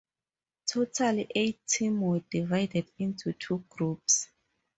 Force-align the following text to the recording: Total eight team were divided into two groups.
Total 0.65 1.27
eight 1.35 1.59
team 1.67 2.01
were 2.01 2.21
divided 2.21 2.89
into 2.97 3.33
two 3.33 3.63
groups. 3.69 4.29